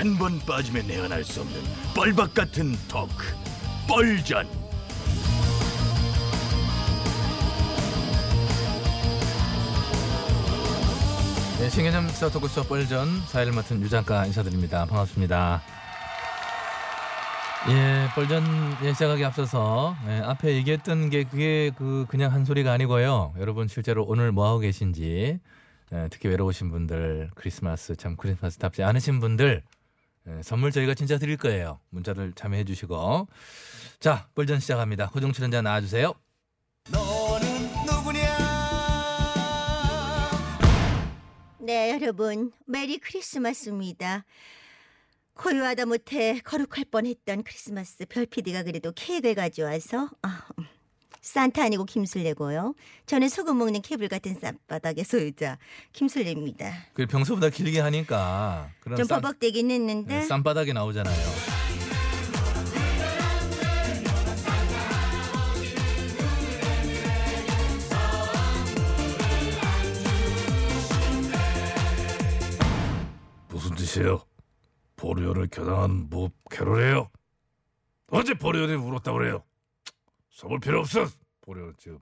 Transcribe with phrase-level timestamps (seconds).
[0.00, 1.60] 한 번 빠지면 내안할 수 없는
[1.94, 3.22] 뻘박 같은 토크
[3.86, 4.48] 뻘전
[11.58, 14.86] 네, 신개념 스타 토크쇼 뻘전 사회를 맡은 유 작가 인사드립니다.
[14.86, 15.60] 반갑습니다.
[17.68, 18.42] 예, 뻘전
[18.82, 23.34] 예, 시작하기 앞서서 예, 앞에 얘기했던 게 그게 그 그냥 한 소리가 아니고요.
[23.38, 25.40] 여러분 실제로 오늘 뭐 하고 계신지
[25.92, 29.62] 예, 특히 외로우신 분들 크리스마스 참 크리스마스답지 않으신 분들
[30.28, 31.80] 예, 선물 저희가 진짜 드릴 거예요.
[31.90, 33.28] 문자를 참여해 주시고
[34.00, 35.06] 자 뻘전 시작합니다.
[35.06, 36.14] 호중 출연자 나와주세요.
[41.62, 42.52] 네, 여러분.
[42.66, 44.24] 메리 크리스마스입니다.
[45.34, 50.66] 고요하다 못해 거룩할 뻔했던 크리스마스 별피디가 그래도 케이크를 가져와서 아, 음,
[51.20, 52.74] 산타 아니고 김술래고요.
[53.06, 55.58] 저는 소금 먹는 케이블 같은 쌈바닥의 소유자
[55.92, 56.72] 김술래입니다.
[56.94, 61.16] 그 평소보다 길게 하니까 그런 좀 쌈- 버벅대긴 했는데 네, 쌈바닥이 나오잖아요.
[73.48, 74.22] 무슨 뜻이에요?
[74.96, 77.10] 보리온을 겨냥한 뭐 캐롤이에요?
[78.10, 79.42] 언제 보리온이 울었다 그래요?
[80.40, 81.06] 써볼 필요 없어.
[81.42, 81.98] 보리온 지금.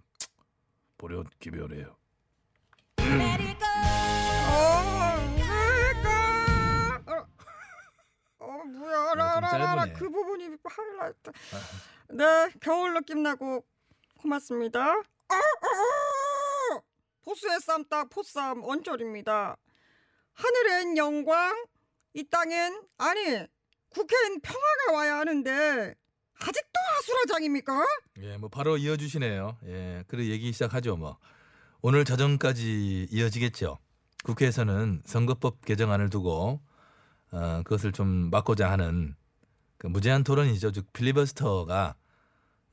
[8.39, 9.93] 어 뭐야 네, 좀 라라라라 짧으네.
[9.95, 11.33] 그 부분이 하이라이트
[12.11, 13.65] 네 겨울 느낌 나고
[14.21, 16.83] 고맙습니다 어, 어, 어!
[17.23, 19.57] 보수의 쌈딱 포쌈 원절입니다
[20.33, 21.67] 하늘엔 영광
[22.15, 23.47] 이 땅엔 아니
[23.91, 25.95] 국회엔 평화가 와야 하는데
[26.41, 27.87] 아직도 아수라장입니까?
[28.23, 29.57] 예, 뭐 바로 이어주시네요.
[29.67, 30.97] 예, 그래 얘기 시작하죠.
[30.97, 31.17] 뭐
[31.81, 33.79] 오늘 자정까지 이어지겠죠.
[34.25, 36.61] 국회에서는 선거법 개정안을 두고
[37.31, 39.15] 어, 그것을 좀 막고자 하는
[39.77, 40.73] 그 무제한 토론이죠.
[40.73, 41.95] 즉 필리버스터가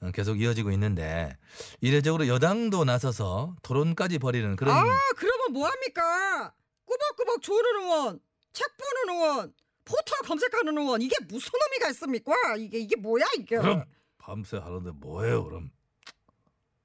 [0.01, 1.37] 어, 계속 이어지고 있는데
[1.81, 4.83] 이례적으로 여당도 나서서 토론까지 벌이는 그런 아
[5.15, 6.53] 그러면 뭐합니까?
[6.85, 8.19] 꾸벅꾸벅 조르는 의원
[8.53, 9.53] 책 보는 의원
[9.85, 12.33] 포털 검색하는 의원 이게 무슨 의미가 있습니까?
[12.57, 13.85] 이게 이게 뭐야 이게 그럼
[14.25, 15.43] 밤새 하는데 뭐해요?
[15.43, 15.69] 그럼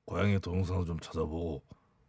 [0.05, 1.63] 고양이 동영상도 좀 찾아보고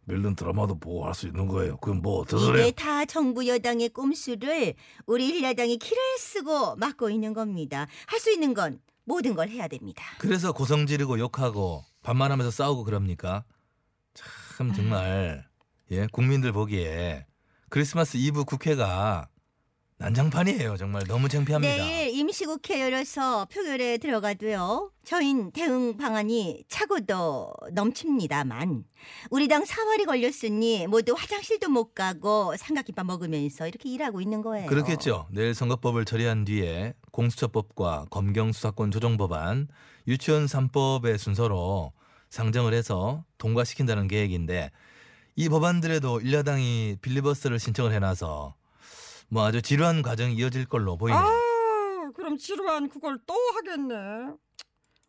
[0.04, 1.78] 밀린 드라마도 보고 할 수 있는 거예요.
[1.78, 2.54] 그럼 뭐 어떠세요?
[2.58, 4.74] 이게 다 정부 여당의 꼼수를
[5.06, 7.86] 우리 일야당이 길을 쓰고 막고 있는 겁니다.
[8.06, 10.04] 할 수 있는 건 모든 걸 해야 됩니다.
[10.18, 13.44] 그래서 고성 지르고 욕하고 반말하면서 싸우고 그럽니까?
[14.58, 15.48] 참 정말
[15.90, 17.24] 예 국민들 보기에
[17.70, 19.28] 크리스마스 이브 국회가
[20.02, 20.76] 난장판이에요.
[20.76, 21.74] 정말 너무 창피합니다.
[21.76, 24.90] 내일 임시국회 열어서 표결에 들어가도요.
[25.04, 28.84] 저흰 대응 방안이 차고도 넘칩니다만
[29.30, 34.66] 우리 당 사활이 걸렸으니 모두 화장실도 못 가고 삼각김밥 먹으면서 이렇게 일하고 있는 거예요.
[34.66, 35.28] 그렇겠죠.
[35.30, 39.68] 내일 선거법을 처리한 뒤에 공수처법과 검경수사권 조정법안,
[40.08, 41.92] 유치원 3법의 순서로
[42.28, 44.70] 상정을 해서 통과시킨다는 계획인데
[45.36, 48.54] 이 법안들에도 일야당이 빌리버스를 신청을 해놔서
[49.32, 51.18] 뭐 아주 지루한 과정이 이어질 걸로 보이네요.
[51.18, 53.94] 아 그럼 지루한 그걸 또 하겠네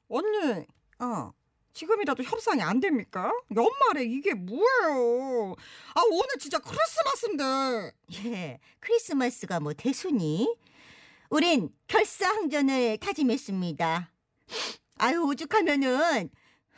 [0.07, 0.66] 언니
[1.00, 1.34] 어.
[1.73, 3.34] 지금이라도 협상이 안 됩니까?
[3.53, 5.56] 연말에 이게 뭐예요
[5.95, 7.91] 아 오늘 진짜 크리스마스인데
[8.23, 10.55] 예, 크리스마스가 뭐 대수니?
[11.29, 14.09] 우린 결사항전을 다짐했습니다.
[15.00, 16.29] 아유 오죽하면은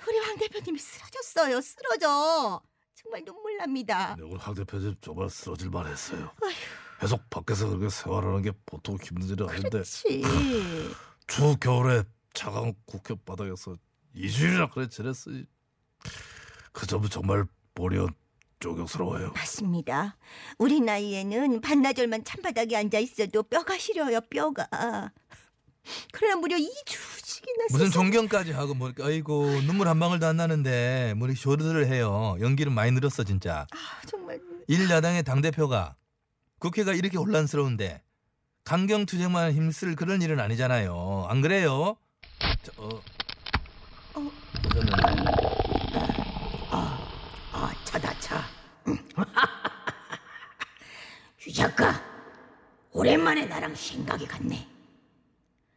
[0.07, 1.61] 우리 황 대표님이 쓰러졌어요.
[1.61, 2.61] 쓰러져.
[2.95, 4.15] 정말 눈물 납니다.
[4.17, 6.31] 네, 오늘 황 대표님 정말 쓰러질 만했어요.
[6.41, 6.84] 아휴.
[6.99, 9.83] 계속 밖에서 그렇게 생활하는 게 보통 힘든 일이 아닌데.
[11.27, 13.75] 추 겨울에 차가운 국회 바닥에서
[14.13, 15.45] 이주일이나 그래 지냈으니
[16.71, 18.09] 그 점은 정말 보련
[18.59, 19.31] 존경스러워요.
[19.33, 20.17] 맞습니다.
[20.57, 24.21] 우리 나이에는 반나절만 찬바닥에 앉아 있어도 뼈가 시려요.
[24.29, 24.67] 뼈가.
[26.11, 31.39] 그러나 무려 2주씩이나 무슨 존경까지 하고 뭐 아이고 눈물 한 방울도 안 나는데 뭐 이렇게
[31.39, 32.37] 쇼르를 해요.
[32.39, 33.67] 연기는 많이 늘었어 진짜.
[33.71, 35.95] 아, 정말 일 야당의 당 대표가
[36.59, 38.01] 국회가 이렇게 혼란스러운데
[38.63, 41.27] 강경 투쟁만 힘쓸 그런 일은 아니잖아요.
[41.29, 41.97] 안 그래요?
[42.63, 42.89] 저, 어.
[44.15, 44.31] 어.
[44.65, 45.01] 오셨는데.
[46.71, 48.43] 아, 차다 차.
[51.47, 52.01] 유 작가,
[52.91, 54.67] 오랜만에 나랑 생각이 같네.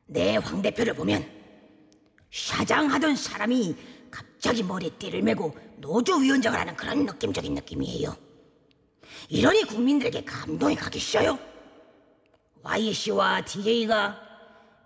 [0.07, 1.29] 내 황 대표를 보면
[2.31, 3.77] 샤장하던 사람이
[4.11, 8.17] 갑자기 머리에 띠를 메고 노조 위원장을 하는 그런 느낌적인 느낌이에요.
[9.29, 11.39] 이러니 국민들에게 감동이 가겠어요.
[12.63, 14.21] YC와 DJ가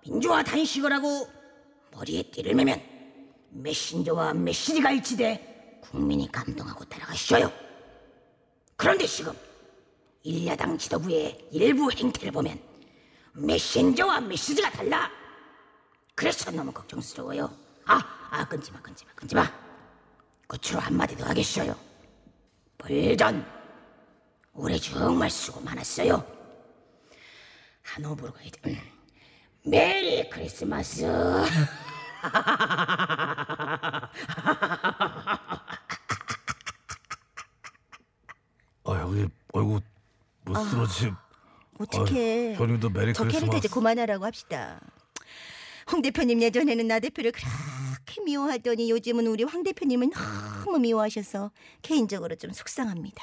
[0.03, 1.29] 민주화 단식을 하고
[1.93, 2.81] 머리에 띠를 매면
[3.51, 7.53] 메신저와 메시지가 일치돼 국민이 감동하고 따라가셔요.
[8.77, 9.33] 그런데 지금
[10.23, 12.59] 일야당 지도부의 일부 행태를 보면
[13.35, 15.11] 메신저와 메시지가 달라.
[16.15, 17.51] 그래서 너무 걱정스러워요.
[17.87, 18.01] 아,
[18.31, 19.63] 아 끊지마 끊지마 끊지마.
[20.47, 21.75] 끝으로 한마디 더 하겠어요.
[22.79, 23.62] 벌전
[24.55, 26.25] 올해 정말 수고 많았어요.
[27.83, 28.71] 하노브로 가야 돼.
[28.71, 28.81] 음.
[29.65, 31.05] 메리 크리스마스.
[38.85, 39.81] 아 여기 아이고
[40.45, 41.13] 못 쓰러지.
[41.79, 42.55] 어떻게?
[42.55, 43.75] 현님도 메리 저 캐릭터 이제 크리스마스.
[43.75, 44.81] 그만하라고 합시다.
[45.91, 51.51] 홍 대표님 예전에는 나 대표를 그렇게 미워하더니 요즘은 우리 황 대표님을 너무 미워하셔서
[51.83, 53.23] 개인적으로 좀 속상합니다.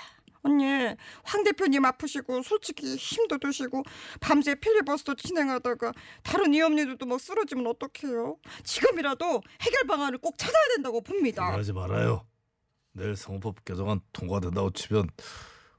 [0.49, 3.83] 언니 황 대표님 아프시고 솔직히 힘도 드시고
[4.19, 5.93] 밤새 필리버스터 진행하다가
[6.23, 12.25] 다른 의원님들도 막 쓰러지면 어떡해요 지금이라도 해결 방안을 꼭 찾아야 된다고 봅니다 하지 말아요.
[12.91, 15.07] 내일 성법 개정안 통과된다고 치면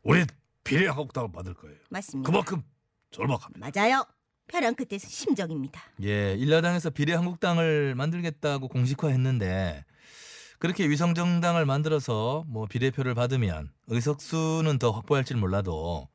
[0.03, 0.25] 우리
[0.65, 1.77] 비례한국당을 만들 거예요.
[1.89, 2.31] 맞습니다.
[2.31, 2.63] 그만큼
[3.11, 3.71] 절박합니다.
[3.75, 4.05] 맞아요.
[4.47, 5.81] 벼랑 끝에 심정입니다.
[6.03, 9.85] 예, 일야당에서 비례한국당을 만들겠다고 공식화했는데
[10.61, 16.07] 그렇게 위성 정당을 만들어서 뭐 비례표를 받으면 의석수는 더 확보할지 몰라도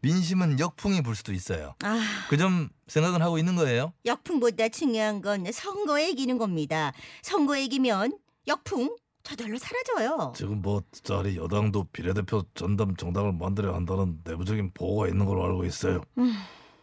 [0.00, 1.76] 민심은 역풍이 불 수도 있어요.
[1.84, 3.92] 아, 그 점 생각은 하고 있는 거예요?
[4.04, 6.92] 역풍보다 중요한 건 선거에 이기는 겁니다.
[7.22, 8.18] 선거에 이기면
[8.48, 10.32] 역풍 저절로 사라져요.
[10.36, 16.02] 지금 뭐 짜리 여당도 비례대표 전담 정당을 만들어야 한다는 내부적인 보고가 있는 걸로 알고 있어요.
[16.18, 16.34] 음.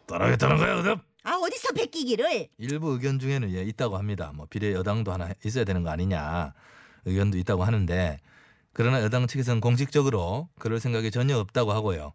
[0.06, 1.00] 따라하겠다는 거야, 그다음?
[1.24, 2.48] 아 어디서 베끼기를?
[2.58, 4.32] 일부 의견 중에는 예, 있다고 합니다.
[4.34, 6.54] 뭐 비례 여당도 하나 있어야 되는 거 아니냐
[7.06, 8.20] 의견도 있다고 하는데
[8.74, 12.14] 그러나 여당 측에서는 공식적으로 그럴 생각이 전혀 없다고 하고요.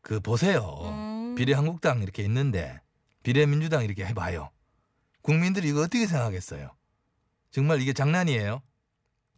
[0.00, 0.78] 그 보세요.
[0.84, 1.34] 음.
[1.36, 2.80] 비례 한국당 이렇게 있는데
[3.22, 4.50] 비례 민주당 이렇게 해봐요.
[5.22, 6.70] 국민들이 이거 어떻게 생각하겠어요?
[7.50, 8.62] 정말 이게 장난이에요?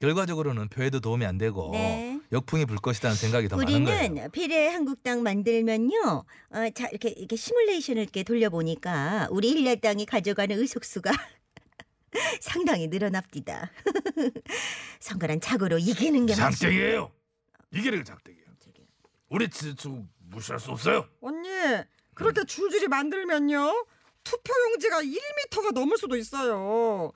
[0.01, 2.19] 결과적으로는 표에도 도움이 안 되고 네.
[2.33, 4.05] 역풍이 불 것이라는 생각이 더 많은 거예요.
[4.05, 6.25] 우리는 비례 한국당 만들면요.
[6.51, 11.11] 어, 자 이렇게 이렇게 시뮬레이션을 이렇게 돌려보니까 우리 일야당이 가져가는 의석수가
[12.41, 13.71] 상당히 늘어납니다.
[15.01, 16.35] 선거란 착오로 이기는 게.
[16.35, 17.13] 장땡이에요.
[17.73, 18.41] 이게 그 장땡이에요.
[19.29, 21.09] 우리 진짜 무시할 수 없어요.
[21.21, 21.49] 언니
[22.15, 23.87] 그렇게 줄줄이 만들면요
[24.25, 27.13] 투표용지가 1미터가 넘을 수도 있어요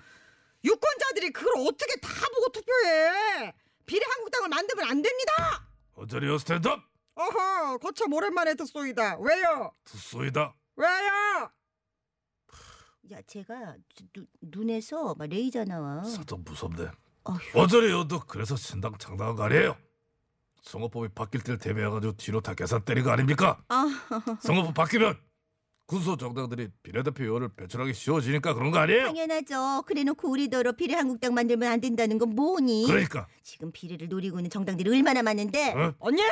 [0.65, 3.53] 유권자들이 그걸 어떻게 다 보고 투표해
[3.85, 5.67] 비례한국당을 만들면 안 됩니다
[5.97, 6.81] 어저리어 스탠드업
[7.17, 10.55] 어허 거참 오랜만에 듣소이다 왜요 투소이다.
[10.77, 11.51] 왜요
[13.13, 13.77] 야 제가
[14.13, 16.03] 누, 눈에서 막 레이저 나와.
[16.05, 16.89] 살짝 무섭네.
[17.25, 17.39] 어휴.
[17.61, 19.77] 어저리어도 그래서 신당 창당한 거 아니에요?
[20.63, 23.63] 선거법이 바뀔 때를 대비해가지고 뒤로 다 계산 때린 거 아닙니까?
[23.69, 23.85] 아,
[24.41, 25.19] 선거법 바뀌면
[25.87, 29.05] 군소 정당들이 비례대표 의원을 배출하기 쉬워지니까 그런 거 아니에요?
[29.05, 29.83] 당연하죠.
[29.87, 32.87] 그래놓고 우리더러 비례 한국당 만들면 안 된다는 건 뭐니?
[32.87, 35.75] 그러니까 지금 비례를 노리고 있는 정당들이 얼마나 많은데?
[35.75, 35.95] 어?
[35.99, 36.23] 언니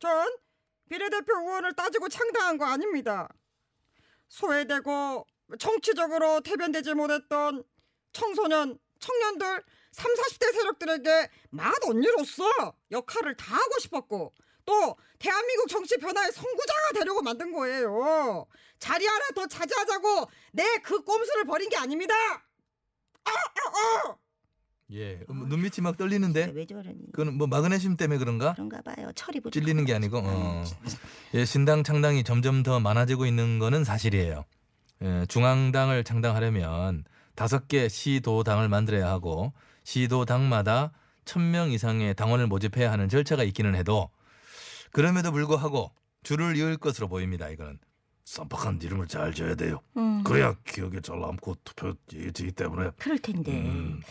[0.00, 0.28] 전
[0.88, 3.28] 비례대표 의원을 따지고 창당한 거 아닙니다
[4.28, 5.24] 소외되고
[5.58, 7.62] 정치적으로 대변되지 못했던
[8.12, 9.62] 청소년 청년들
[9.92, 12.44] 3, 40대 세력들에게 맏 언니로서
[12.90, 14.34] 역할을 다 하고 싶었고
[14.64, 18.46] 또 대한민국 정치 변화의 선구자가 되려고 만든 거예요.
[18.78, 22.14] 자리 하나 더 차지하자고 내 그 꼼수를 버린 게 아닙니다.
[24.92, 27.10] 예, 음, 눈밑이 막 떨리는데 왜 저러니?
[27.12, 28.52] 그건 뭐 마그네슘 때문에 그런가?
[28.54, 29.10] 그런가 봐요.
[29.16, 29.40] 철이.
[29.50, 30.64] 찔리는 게 아니고 어.
[31.34, 34.44] 예, 신당 창당이 점점 더 많아지고 있는 거는 사실이에요.
[35.02, 39.52] 예, 중앙당을 창당하려면 다섯 개 시도당을 만들어야 하고
[39.84, 40.92] 시도당마다
[41.24, 44.10] 천 명 이상의 당원을 모집해야 하는 절차가 있기는 해도
[44.92, 45.90] 그럼에도 불구하고
[46.22, 47.48] 줄을 이을 것으로 보입니다.
[47.48, 47.78] 이거는
[48.26, 49.80] 쌈박한 이름을 잘 지어야 돼요.
[49.96, 54.02] 음, 그래야 기억에 잘 남고 투표 이기지기 때문에 그럴 텐데 음.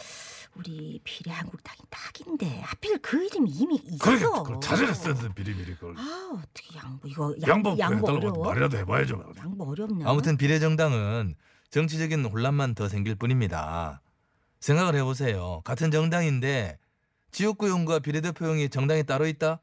[0.55, 3.97] 우리 비례 한국당이 딱인데 하필 그 이름이 이미 있어.
[4.05, 8.45] 그러니까 그걸 찾아냈어야 돼 미리미리 그걸 아 어떻게 양보 이거 양보 양, 양보 해달라고 어려워?
[8.47, 9.33] 말이라도 해봐야죠.
[9.37, 10.09] 양보 어렵나?
[10.09, 11.35] 아무튼 비례정당은
[11.71, 14.01] 정치적인 혼란만 더 생길 뿐입니다.
[14.61, 15.59] 생각을 해보세요.
[15.65, 16.79] 같은 정당인데
[17.31, 19.59] 지역구용과 비례대표용이 정당이 따로 있다?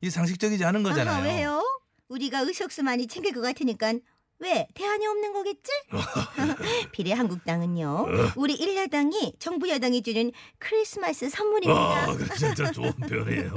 [0.00, 1.14] 이 상식적이지 않은 거잖아요.
[1.16, 1.63] 아하, 왜요?
[2.08, 3.94] 우리가 의석수 많이 챙길 것 같으니까
[4.40, 5.70] 왜 대안이 없는 거겠지?
[6.92, 8.06] 비례 한국당은요.
[8.36, 12.02] 우리 일야당이 정부 여당이 주는 크리스마스 선물입니다.
[12.10, 13.54] 아, 그 진짜 좋은 표현이에요.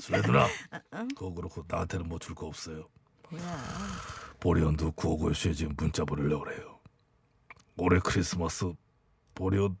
[0.00, 1.06] 수레 누나, 어?
[1.16, 2.88] 그거 그렇고 나한테는 뭐 줄 거 없어요.
[3.30, 3.64] 뭐야?
[4.40, 6.80] 보리언도 구호고쇼에 지금 문자 보내려고 그래요.
[7.78, 8.72] 올해 크리스마스
[9.34, 9.76] 보리언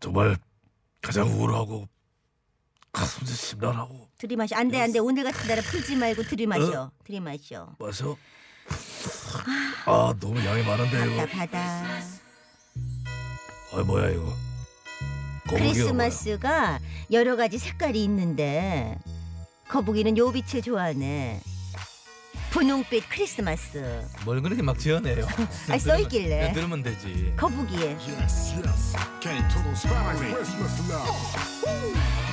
[0.00, 0.36] 정말
[1.00, 1.88] 가장 우울하고
[2.94, 4.56] 가슴이 심란하고 들이마셔.
[4.56, 4.98] 안돼 안돼.
[5.00, 6.90] 오늘 같은 날은 풀지 말고 들이마셔.
[7.04, 7.74] 들이마셔.
[7.78, 8.16] 마셔.
[9.84, 11.26] 아 너무 양이 많은데 이거.
[11.26, 12.00] 받아 받아.
[13.72, 14.32] 아 뭐야 이거.
[15.48, 16.78] 거북이가 크리스마스가
[17.10, 18.96] 여러 가지 색깔이 있는데
[19.68, 21.40] 거북이는 요 빛을 좋아하네.
[22.52, 24.06] 분홍빛 크리스마스.
[24.24, 25.26] 뭘 그렇게 막 지어내요.
[25.68, 26.38] 아, 써있길래.
[26.38, 27.34] 그냥 들으면 되지.
[27.36, 28.96] 거북이에 Yes, yes.
[29.20, 30.34] Kenny Total Spider-Man.
[30.34, 32.23] Christmas love.